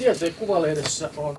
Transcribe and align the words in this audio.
Tieteen 0.00 0.34
kuvalehdessä 0.34 1.10
on 1.16 1.36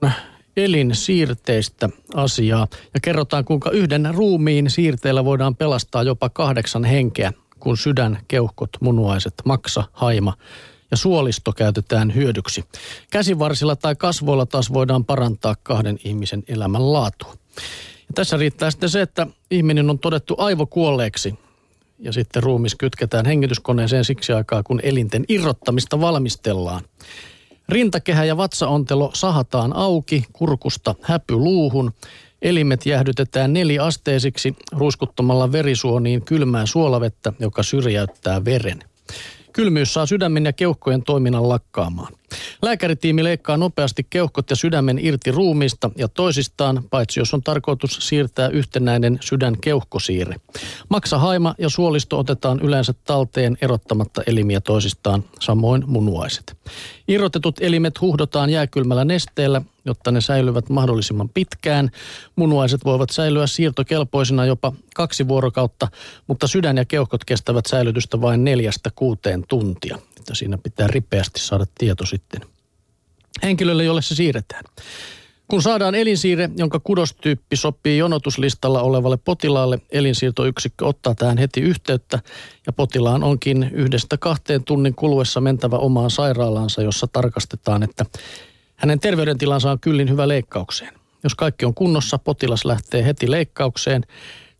elinsiirteistä 0.57 1.89
asiaa 2.15 2.67
ja 2.93 2.99
kerrotaan 2.99 3.45
kuinka 3.45 3.71
yhden 3.71 4.09
ruumiin 4.13 4.69
siirteellä 4.69 5.25
voidaan 5.25 5.55
pelastaa 5.55 6.03
jopa 6.03 6.29
kahdeksan 6.29 6.83
henkeä, 6.83 7.33
kun 7.59 7.77
sydän, 7.77 8.17
keuhkot, 8.27 8.69
munuaiset, 8.81 9.33
maksa, 9.45 9.83
haima 9.91 10.33
ja 10.91 10.97
suolisto 10.97 11.53
käytetään 11.53 12.15
hyödyksi. 12.15 12.63
Käsivarsilla 13.11 13.75
tai 13.75 13.95
kasvoilla 13.95 14.45
taas 14.45 14.73
voidaan 14.73 15.05
parantaa 15.05 15.55
kahden 15.63 15.99
ihmisen 16.03 16.43
elämänlaatua. 16.47 17.33
Ja 17.97 18.13
tässä 18.15 18.37
riittää 18.37 18.71
sitten 18.71 18.89
se, 18.89 19.01
että 19.01 19.27
ihminen 19.51 19.89
on 19.89 19.99
todettu 19.99 20.35
aivokuolleeksi 20.37 21.35
ja 21.99 22.13
sitten 22.13 22.43
ruumis 22.43 22.75
kytketään 22.75 23.25
hengityskoneeseen 23.25 24.05
siksi 24.05 24.33
aikaa, 24.33 24.63
kun 24.63 24.79
elinten 24.83 25.25
irrottamista 25.29 26.01
valmistellaan. 26.01 26.81
Rintakehä 27.69 28.25
ja 28.25 28.37
vatsaontelo 28.37 29.11
sahataan 29.13 29.75
auki 29.75 30.25
kurkusta 30.33 30.95
häpyluuhun. 31.01 31.91
Elimet 32.41 32.85
jäähdytetään 32.85 33.53
neliasteisiksi 33.53 34.55
ruiskuttamalla 34.71 35.51
verisuoniin 35.51 36.21
kylmää 36.21 36.65
suolavettä, 36.65 37.33
joka 37.39 37.63
syrjäyttää 37.63 38.45
veren. 38.45 38.83
Kylmyys 39.53 39.93
saa 39.93 40.05
sydämen 40.05 40.45
ja 40.45 40.53
keuhkojen 40.53 41.03
toiminnan 41.03 41.49
lakkaamaan. 41.49 42.13
Lääkäritiimi 42.61 43.23
leikkaa 43.23 43.57
nopeasti 43.57 44.07
keuhkot 44.09 44.49
ja 44.49 44.55
sydämen 44.55 44.99
irti 45.01 45.31
ruumiista 45.31 45.91
ja 45.97 46.07
toisistaan, 46.07 46.83
paitsi 46.89 47.19
jos 47.19 47.33
on 47.33 47.43
tarkoitus 47.43 47.97
siirtää 48.01 48.49
yhtenäinen 48.49 49.19
sydän-keuhkosiirre. 49.21 50.35
Maksa 50.89 51.17
haima 51.17 51.55
ja 51.57 51.69
suolisto 51.69 52.19
otetaan 52.19 52.59
yleensä 52.59 52.93
talteen 53.03 53.57
erottamatta 53.61 54.21
elimiä 54.27 54.61
toisistaan, 54.61 55.23
samoin 55.39 55.83
munuaiset. 55.87 56.57
Irrotetut 57.07 57.55
elimet 57.61 58.01
huhdotaan 58.01 58.49
jääkylmällä 58.49 59.05
nesteellä, 59.05 59.61
jotta 59.85 60.11
ne 60.11 60.21
säilyvät 60.21 60.69
mahdollisimman 60.69 61.29
pitkään. 61.29 61.91
Munuaiset 62.35 62.85
voivat 62.85 63.09
säilyä 63.09 63.47
siirtokelpoisina 63.47 64.45
jopa 64.45 64.73
kaksi 64.95 65.27
vuorokautta, 65.27 65.87
mutta 66.27 66.47
sydän 66.47 66.77
ja 66.77 66.85
keuhkot 66.85 67.25
kestävät 67.25 67.65
säilytystä 67.65 68.21
vain 68.21 68.43
neljästä 68.43 68.89
kuuteen 68.95 69.43
tuntia. 69.47 69.97
Että 70.17 70.35
siinä 70.35 70.57
pitää 70.57 70.87
ripeästi 70.87 71.39
saada 71.39 71.65
tieto 71.77 72.05
sitten 72.05 72.50
henkilölle, 73.43 73.83
jolle 73.83 74.01
se 74.01 74.15
siirretään. 74.15 74.63
Kun 75.47 75.61
saadaan 75.61 75.95
elinsiirre, 75.95 76.49
jonka 76.57 76.79
kudostyyppi 76.79 77.55
sopii 77.55 77.97
jonotuslistalla 77.97 78.81
olevalle 78.81 79.17
potilaalle, 79.17 79.79
elinsiirtoyksikkö 79.91 80.85
ottaa 80.85 81.15
tähän 81.15 81.37
heti 81.37 81.61
yhteyttä 81.61 82.19
ja 82.65 82.73
potilaan 82.73 83.23
onkin 83.23 83.69
yhdestä 83.73 84.17
kahteen 84.17 84.63
tunnin 84.63 84.95
kuluessa 84.95 85.41
mentävä 85.41 85.77
omaan 85.77 86.11
sairaalaansa, 86.11 86.81
jossa 86.81 87.07
tarkastetaan, 87.07 87.83
että 87.83 88.05
hänen 88.75 88.99
terveydentilansa 88.99 89.71
on 89.71 89.79
kyllin 89.79 90.09
hyvä 90.09 90.27
leikkaukseen. 90.27 90.93
Jos 91.23 91.35
kaikki 91.35 91.65
on 91.65 91.73
kunnossa, 91.73 92.17
potilas 92.17 92.65
lähtee 92.65 93.05
heti 93.05 93.31
leikkaukseen. 93.31 94.05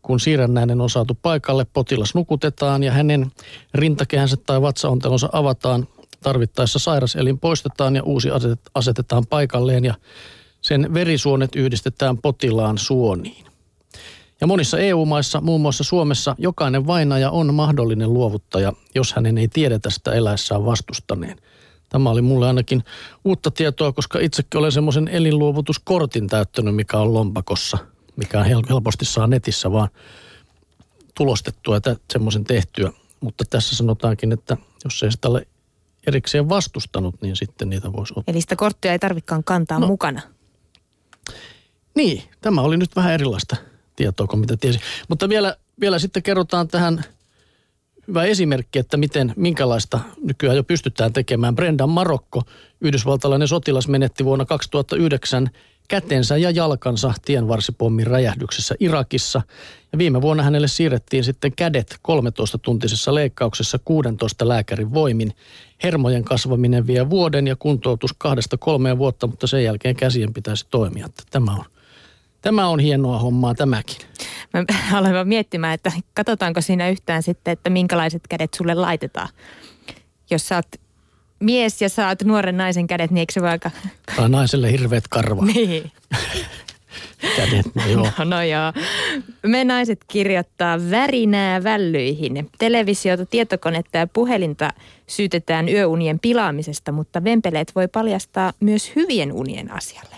Kun 0.02 0.20
siirrännäinen 0.20 0.80
on 0.80 0.90
saatu 0.90 1.18
paikalle, 1.22 1.66
potilas 1.72 2.14
nukutetaan 2.14 2.82
ja 2.82 2.92
hänen 2.92 3.32
rintakehänsä 3.74 4.36
tai 4.36 4.62
vatsaontelonsa 4.62 5.28
avataan. 5.32 5.86
Tarvittaessa 6.22 6.78
sairaselin 6.78 7.38
poistetaan 7.38 7.96
ja 7.96 8.02
uusi 8.02 8.28
asetetaan 8.74 9.26
paikalleen 9.26 9.84
ja 9.84 9.94
sen 10.60 10.94
verisuonet 10.94 11.56
yhdistetään 11.56 12.18
potilaan 12.18 12.78
suoniin. 12.78 13.46
Ja 14.40 14.46
monissa 14.46 14.78
EU-maissa, 14.78 15.40
muun 15.40 15.60
muassa 15.60 15.84
Suomessa, 15.84 16.36
jokainen 16.38 16.86
vainaja 16.86 17.30
on 17.30 17.54
mahdollinen 17.54 18.12
luovuttaja, 18.12 18.72
jos 18.94 19.12
hänen 19.12 19.38
ei 19.38 19.48
tiedetä 19.48 19.90
sitä 19.90 20.12
eläessään 20.12 20.64
vastustaneen. 20.64 21.38
Tämä 21.88 22.10
oli 22.10 22.22
mulle 22.22 22.46
ainakin 22.46 22.84
uutta 23.24 23.50
tietoa, 23.50 23.92
koska 23.92 24.18
itsekin 24.18 24.58
olen 24.58 24.72
semmoisen 24.72 25.08
elinluovutuskortin 25.08 26.26
täyttänyt, 26.26 26.76
mikä 26.76 26.98
on 26.98 27.14
lompakossa, 27.14 27.78
mikä 28.16 28.42
helposti 28.42 29.04
saa 29.04 29.26
netissä 29.26 29.72
vaan 29.72 29.88
tulostettua 31.14 31.74
ja 31.74 31.96
semmoisen 32.12 32.44
tehtyä. 32.44 32.92
Mutta 33.20 33.44
tässä 33.50 33.76
sanotaankin, 33.76 34.32
että 34.32 34.56
jos 34.84 35.02
ei 35.02 35.12
sitä 35.12 35.28
ole 35.28 35.46
erikseen 36.06 36.48
vastustanut, 36.48 37.22
niin 37.22 37.36
sitten 37.36 37.70
niitä 37.70 37.92
voisi 37.92 38.14
ottaa. 38.16 38.32
Eli 38.32 38.40
sitä 38.40 38.56
korttia 38.56 38.92
ei 38.92 38.98
tarvikaan 38.98 39.44
kantaa 39.44 39.78
no, 39.78 39.86
mukana. 39.86 40.20
Niin, 41.94 42.22
tämä 42.40 42.60
oli 42.60 42.76
nyt 42.76 42.96
vähän 42.96 43.12
erilaista 43.12 43.56
tietoa 43.96 44.26
kuin 44.26 44.40
mitä 44.40 44.56
tiesi. 44.56 44.80
Mutta 45.08 45.28
vielä, 45.28 45.56
vielä 45.80 45.98
sitten 45.98 46.22
kerrotaan 46.22 46.68
tähän 46.68 47.04
hyvä 48.08 48.24
esimerkki, 48.24 48.78
että 48.78 48.96
miten, 48.96 49.34
minkälaista 49.36 50.00
nykyään 50.22 50.56
jo 50.56 50.64
pystytään 50.64 51.12
tekemään. 51.12 51.56
Brendan 51.56 51.90
Marokko, 51.90 52.42
yhdysvaltalainen 52.80 53.48
sotilas, 53.48 53.88
menetti 53.88 54.24
vuonna 54.24 54.44
2009 54.44 55.50
kätensä 55.92 56.36
ja 56.36 56.50
jalkansa 56.50 57.14
tienvarsipommin 57.24 58.06
räjähdyksessä 58.06 58.74
Irakissa. 58.80 59.42
Ja 59.92 59.98
viime 59.98 60.22
vuonna 60.22 60.42
hänelle 60.42 60.68
siirrettiin 60.68 61.24
sitten 61.24 61.52
kädet 61.56 61.96
13-tuntisessa 62.08 63.14
leikkauksessa 63.14 63.78
16 63.84 64.48
lääkärin 64.48 64.94
voimin. 64.94 65.32
Hermojen 65.82 66.24
kasvaminen 66.24 66.86
vie 66.86 67.10
vuoden 67.10 67.46
ja 67.46 67.56
kuntoutus 67.56 68.12
kahdesta 68.18 68.56
kolmeen 68.56 68.98
vuotta, 68.98 69.26
mutta 69.26 69.46
sen 69.46 69.64
jälkeen 69.64 69.96
käsien 69.96 70.32
pitäisi 70.32 70.66
toimia. 70.70 71.08
Tämä 71.30 71.52
on 71.52 71.64
Tämä 72.42 72.68
on 72.68 72.80
hienoa 72.80 73.18
hommaa 73.18 73.54
tämäkin. 73.54 73.96
Mä 74.52 74.64
aloin 74.98 75.28
miettimään, 75.28 75.74
että 75.74 75.92
katsotaanko 76.14 76.60
siinä 76.60 76.88
yhtään 76.88 77.22
sitten, 77.22 77.52
että 77.52 77.70
minkälaiset 77.70 78.22
kädet 78.28 78.54
sulle 78.54 78.74
laitetaan. 78.74 79.28
Jos 80.30 80.48
sä 80.48 80.56
oot 80.56 80.66
mies 81.42 81.82
ja 81.82 81.88
saat 81.88 82.22
nuoren 82.24 82.56
naisen 82.56 82.86
kädet, 82.86 83.10
niin 83.10 83.18
eikö 83.18 83.32
se 83.32 83.42
voi 83.42 83.48
aika... 83.48 83.70
Tai 84.16 84.28
naiselle 84.28 84.72
hirveät 84.72 85.08
karvat. 85.08 85.46
Niin. 85.46 85.92
Kädet, 87.36 87.74
no 87.74 87.86
joo. 87.86 88.08
No, 88.18 88.24
no 88.24 88.42
joo. 88.42 88.72
Me 89.46 89.64
naiset 89.64 90.00
kirjoittaa 90.08 90.78
värinää 90.90 91.64
vällyihin. 91.64 92.50
Televisiota, 92.58 93.26
tietokonetta 93.26 93.98
ja 93.98 94.06
puhelinta 94.06 94.70
syytetään 95.06 95.68
yöunien 95.68 96.18
pilaamisesta, 96.18 96.92
mutta 96.92 97.24
vempeleet 97.24 97.72
voi 97.74 97.88
paljastaa 97.88 98.52
myös 98.60 98.92
hyvien 98.96 99.32
unien 99.32 99.72
asialle. 99.72 100.16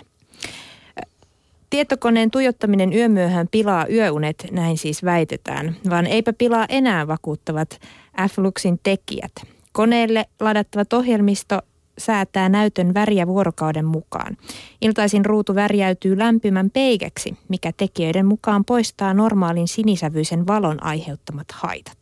Tietokoneen 1.69 2.31
tuijottaminen 2.31 2.93
yömyöhään 2.93 3.47
pilaa 3.51 3.87
yöunet, 3.87 4.47
näin 4.51 4.77
siis 4.77 5.03
väitetään, 5.03 5.75
vaan 5.89 6.07
eipä 6.07 6.33
pilaa 6.33 6.65
enää 6.69 7.07
vakuuttavat 7.07 7.79
F-Luxin 8.21 8.79
tekijät. 8.83 9.54
Koneelle 9.75 10.25
ladattavat 10.39 10.93
ohjelmisto 10.93 11.61
säätää 11.97 12.49
näytön 12.49 12.93
väriä 12.93 13.27
vuorokauden 13.27 13.85
mukaan. 13.85 14.37
Iltaisin 14.81 15.25
ruutu 15.25 15.55
värjäytyy 15.55 16.17
lämpimän 16.17 16.69
peikäksi, 16.69 17.37
mikä 17.47 17.71
tekijöiden 17.77 18.25
mukaan 18.25 18.65
poistaa 18.65 19.13
normaalin 19.13 19.67
sinisävyisen 19.67 20.47
valon 20.47 20.83
aiheuttamat 20.83 21.47
haitat. 21.53 21.97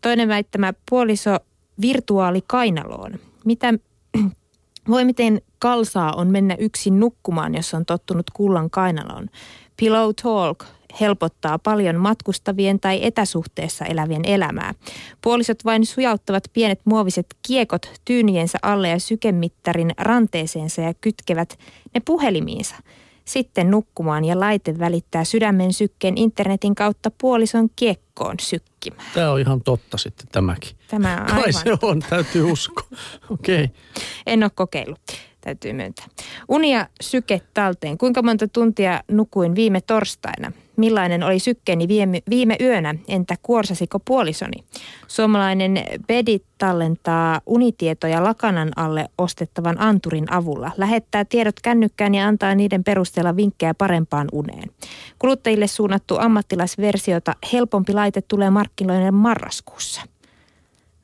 Toinen 0.00 0.28
väittämä 0.28 0.74
puoliso 0.90 1.38
virtuaalikainaloon. 1.80 3.12
Mitä 3.44 3.74
voi 4.90 5.04
miten 5.04 5.42
kalsaa 5.58 6.12
on 6.12 6.28
mennä 6.28 6.56
yksin 6.58 7.00
nukkumaan, 7.00 7.54
jos 7.54 7.74
on 7.74 7.86
tottunut 7.86 8.30
kullan 8.30 8.70
kainaloon. 8.70 9.28
Pillow 9.76 10.10
Talk 10.22 10.64
helpottaa 11.00 11.58
paljon 11.58 11.96
matkustavien 11.96 12.80
tai 12.80 13.00
etäsuhteessa 13.02 13.84
elävien 13.84 14.24
elämää. 14.24 14.74
Puolisot 15.20 15.64
vain 15.64 15.86
sujauttavat 15.86 16.44
pienet 16.52 16.80
muoviset 16.84 17.26
kiekot 17.46 18.00
tyyniensä 18.04 18.58
alle 18.62 18.88
ja 18.88 18.98
sykemittarin 18.98 19.90
ranteeseensa 19.98 20.80
ja 20.80 20.94
kytkevät 20.94 21.58
ne 21.94 22.00
puhelimiinsa– 22.04 22.76
sitten 23.28 23.70
nukkumaan 23.70 24.24
ja 24.24 24.40
laite 24.40 24.78
välittää 24.78 25.24
sydämen 25.24 25.72
sykkeen 25.72 26.18
internetin 26.18 26.74
kautta 26.74 27.10
puolison 27.20 27.68
kiekkoon 27.76 28.34
sykkimään. 28.40 29.10
Tämä 29.14 29.30
on 29.30 29.40
ihan 29.40 29.60
totta 29.60 29.98
sitten 29.98 30.26
tämäkin. 30.32 30.70
Tämä 30.88 31.14
on 31.14 31.22
aivan. 31.22 31.42
Kai 31.42 31.52
se 31.52 31.76
on, 31.82 32.02
täytyy 32.10 32.42
uskoa. 32.42 32.88
Okei. 33.30 33.64
Okay. 33.64 33.76
En 34.26 34.42
ole 34.42 34.50
kokeillut 34.54 35.00
täytyy 35.40 35.72
myöntää. 35.72 36.06
Unia 36.48 36.86
syke 37.00 37.40
talteen. 37.54 37.98
Kuinka 37.98 38.22
monta 38.22 38.48
tuntia 38.48 39.02
nukuin 39.10 39.54
viime 39.54 39.80
torstaina? 39.80 40.52
Millainen 40.78 41.22
oli 41.22 41.38
sykkeeni 41.38 41.88
viime, 42.30 42.56
yönä? 42.60 42.94
Entä 43.08 43.34
kuorsasiko 43.42 43.98
puolisoni? 43.98 44.64
Suomalainen 45.06 45.84
Bedit 46.06 46.44
tallentaa 46.58 47.40
unitietoja 47.46 48.24
lakanan 48.24 48.68
alle 48.76 49.08
ostettavan 49.18 49.80
anturin 49.80 50.32
avulla. 50.32 50.70
Lähettää 50.76 51.24
tiedot 51.24 51.60
kännykkään 51.62 52.14
ja 52.14 52.26
antaa 52.26 52.54
niiden 52.54 52.84
perusteella 52.84 53.36
vinkkejä 53.36 53.74
parempaan 53.74 54.28
uneen. 54.32 54.70
Kuluttajille 55.18 55.66
suunnattu 55.66 56.16
ammattilaisversiota 56.18 57.34
helpompi 57.52 57.92
laite 57.92 58.22
tulee 58.22 58.50
markkinoille 58.50 59.10
marraskuussa. 59.10 60.02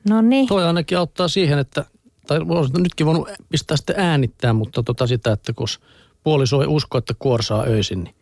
No 0.09 0.21
niin. 0.21 0.47
Toi 0.47 0.65
ainakin 0.65 0.97
auttaa 0.97 1.27
siihen, 1.27 1.59
että 1.59 1.85
tai 2.27 2.39
nytkin 2.79 3.05
voinut 3.05 3.29
pistää 3.49 3.77
sitten 3.77 3.99
äänittää, 3.99 4.53
mutta 4.53 4.83
tota 4.83 5.07
sitä, 5.07 5.31
että 5.31 5.53
kun 5.53 5.67
puoliso 6.23 6.61
ei 6.61 6.67
usko, 6.67 6.97
että 6.97 7.13
kuorsaa 7.19 7.63
öisin, 7.63 8.03
niin 8.03 8.15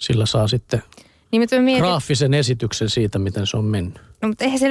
sillä 0.00 0.26
saa 0.26 0.48
sitten 0.48 0.82
niin, 1.32 1.48
mietin... 1.60 1.82
graafisen 1.84 2.34
esityksen 2.34 2.90
siitä, 2.90 3.18
miten 3.18 3.46
se 3.46 3.56
on 3.56 3.64
mennyt. 3.64 4.00
No 4.22 4.28
mutta 4.28 4.44
eihän 4.44 4.58
se 4.58 4.68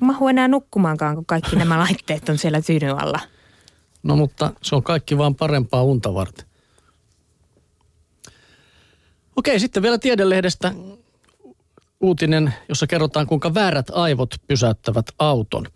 mahu 0.00 0.28
enää 0.28 0.48
nukkumaankaan, 0.48 1.14
kun 1.14 1.26
kaikki 1.26 1.56
nämä 1.56 1.78
laitteet 1.84 2.28
on 2.28 2.38
siellä 2.38 2.62
tyynyn 2.62 2.98
alla. 3.02 3.20
No 4.02 4.16
mutta 4.16 4.52
se 4.62 4.74
on 4.74 4.82
kaikki 4.82 5.18
vaan 5.18 5.34
parempaa 5.34 5.82
unta 5.82 6.14
varten. 6.14 6.46
Okei, 9.36 9.60
sitten 9.60 9.82
vielä 9.82 9.98
Tiedelehdestä 9.98 10.72
uutinen, 12.00 12.54
jossa 12.68 12.86
kerrotaan, 12.86 13.26
kuinka 13.26 13.54
väärät 13.54 13.90
aivot 13.92 14.34
pysäyttävät 14.46 15.06
auton. 15.18 15.66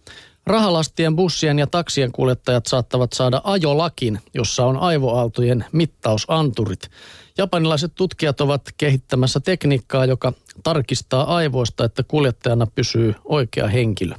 Rahalastien, 0.47 1.17
bussien 1.17 1.59
ja 1.59 1.67
taksien 1.67 2.13
kuljettajat 2.13 2.67
saattavat 2.67 3.13
saada 3.13 3.41
ajolakin, 3.45 4.21
jossa 4.35 4.67
on 4.67 4.77
aivoaaltojen 4.77 5.65
mittausanturit. 5.73 6.91
Japanilaiset 7.39 7.93
tutkijat 7.95 8.41
ovat 8.41 8.63
kehittämässä 8.77 9.41
tekniikkaa, 9.41 10.05
joka 10.05 10.33
tarkistaa 10.63 11.37
aivoista, 11.37 11.85
että 11.85 12.03
kuljettajana 12.03 12.67
pysyy 12.67 13.15
oikea 13.25 13.67
henkilö. 13.69 14.15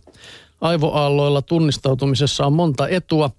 Aivoaalloilla 0.61 1.41
tunnistautumisessa 1.41 2.45
on 2.45 2.53
monta 2.53 2.87
etua. 2.87 3.31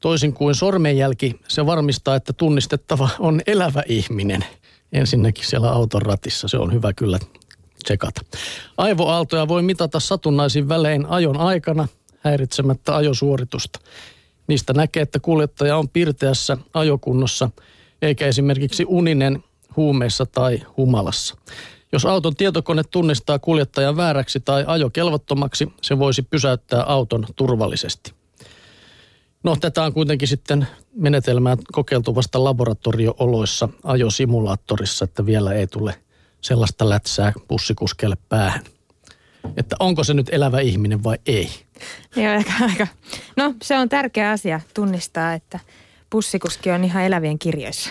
Toisin 0.00 0.32
kuin 0.32 0.54
sormenjälki, 0.54 1.40
se 1.48 1.66
varmistaa, 1.66 2.16
että 2.16 2.32
tunnistettava 2.32 3.08
on 3.18 3.40
elävä 3.46 3.82
ihminen. 3.88 4.44
Ensinnäkin 4.92 5.46
siellä 5.46 5.70
auton 5.70 6.02
ratissa, 6.02 6.48
se 6.48 6.58
on 6.58 6.72
hyvä 6.72 6.92
kyllä 6.92 7.18
tsekata. 7.82 8.20
Aivoaaltoja 8.76 9.48
voi 9.48 9.62
mitata 9.62 10.00
satunnaisin 10.00 10.68
välein 10.68 11.06
ajon 11.06 11.36
aikana 11.36 11.88
häiritsemättä 12.20 12.96
ajosuoritusta. 12.96 13.78
Niistä 14.46 14.72
näkee, 14.72 15.02
että 15.02 15.20
kuljettaja 15.20 15.76
on 15.76 15.88
pirteässä 15.88 16.56
ajokunnossa, 16.74 17.50
eikä 18.02 18.26
esimerkiksi 18.26 18.84
uninen 18.88 19.44
huumeissa 19.76 20.26
tai 20.26 20.62
humalassa. 20.76 21.36
Jos 21.92 22.04
auton 22.04 22.36
tietokone 22.36 22.82
tunnistaa 22.90 23.38
kuljettajan 23.38 23.96
vääräksi 23.96 24.40
tai 24.40 24.64
ajokelvottomaksi, 24.66 25.72
se 25.82 25.98
voisi 25.98 26.22
pysäyttää 26.22 26.82
auton 26.82 27.26
turvallisesti. 27.36 28.12
No 29.44 29.56
tätä 29.56 29.82
on 29.82 29.92
kuitenkin 29.92 30.28
sitten 30.28 30.66
menetelmää 30.94 31.56
kokeiltu 31.72 32.14
vasta 32.14 32.44
laboratorio-oloissa 32.44 33.68
ajosimulaattorissa, 33.84 35.04
että 35.04 35.26
vielä 35.26 35.52
ei 35.52 35.66
tule 35.66 35.94
sellaista 36.42 36.88
lätsää 36.88 37.32
bussikuskelle 37.48 38.16
päähän. 38.28 38.62
Että 39.56 39.76
onko 39.80 40.04
se 40.04 40.14
nyt 40.14 40.28
elävä 40.32 40.60
ihminen 40.60 41.04
vai 41.04 41.18
ei? 41.26 41.50
Joo, 42.16 42.32
aika, 42.36 42.52
aika. 42.60 42.86
No 43.36 43.54
se 43.62 43.78
on 43.78 43.88
tärkeä 43.88 44.30
asia 44.30 44.60
tunnistaa, 44.74 45.34
että 45.34 45.60
bussikuski 46.10 46.70
on 46.70 46.84
ihan 46.84 47.02
elävien 47.02 47.38
kirjoissa. 47.38 47.90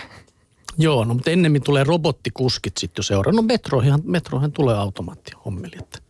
Joo, 0.78 1.04
no 1.04 1.14
mutta 1.14 1.30
ennemmin 1.30 1.62
tulee 1.62 1.84
robottikuskit 1.84 2.76
sitten 2.76 3.00
jo 3.00 3.02
seuraa. 3.02 3.32
No 3.32 3.42
metroihan, 3.42 4.00
metroihan 4.04 4.52
tulee 4.52 4.76
automaattihommeli, 4.76 5.76
että 5.78 5.98